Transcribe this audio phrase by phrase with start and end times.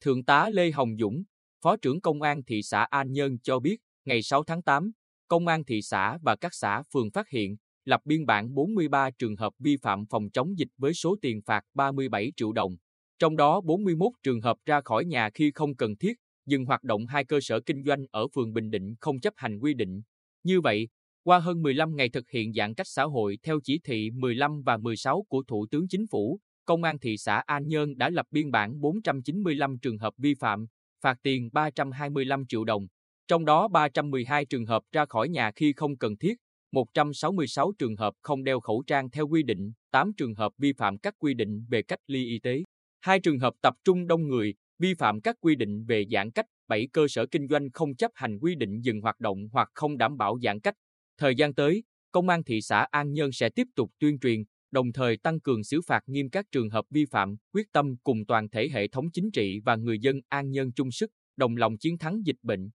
[0.00, 1.22] Thượng tá Lê Hồng Dũng,
[1.62, 4.90] Phó trưởng Công an thị xã An Nhơn cho biết, ngày 6 tháng 8,
[5.28, 9.36] Công an thị xã và các xã phường phát hiện, lập biên bản 43 trường
[9.36, 12.76] hợp vi phạm phòng chống dịch với số tiền phạt 37 triệu đồng.
[13.18, 16.12] Trong đó 41 trường hợp ra khỏi nhà khi không cần thiết,
[16.46, 19.58] dừng hoạt động hai cơ sở kinh doanh ở phường Bình Định không chấp hành
[19.58, 20.02] quy định.
[20.42, 20.88] Như vậy,
[21.24, 24.76] qua hơn 15 ngày thực hiện giãn cách xã hội theo chỉ thị 15 và
[24.76, 28.50] 16 của Thủ tướng Chính phủ, Công an thị xã An Nhơn đã lập biên
[28.50, 30.66] bản 495 trường hợp vi phạm,
[31.00, 32.86] phạt tiền 325 triệu đồng,
[33.28, 36.34] trong đó 312 trường hợp ra khỏi nhà khi không cần thiết,
[36.72, 40.98] 166 trường hợp không đeo khẩu trang theo quy định, 8 trường hợp vi phạm
[40.98, 42.62] các quy định về cách ly y tế,
[43.00, 46.46] 2 trường hợp tập trung đông người, vi phạm các quy định về giãn cách,
[46.68, 49.98] 7 cơ sở kinh doanh không chấp hành quy định dừng hoạt động hoặc không
[49.98, 50.74] đảm bảo giãn cách.
[51.18, 51.82] Thời gian tới,
[52.12, 55.64] Công an thị xã An Nhơn sẽ tiếp tục tuyên truyền, đồng thời tăng cường
[55.64, 59.10] xử phạt nghiêm các trường hợp vi phạm, quyết tâm cùng toàn thể hệ thống
[59.12, 62.70] chính trị và người dân An nhân chung sức, đồng lòng chiến thắng dịch bệnh.